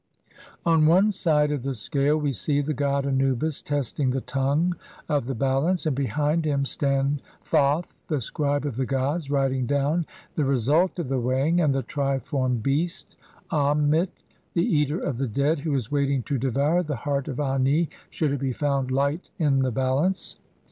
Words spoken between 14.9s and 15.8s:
of the Dead", who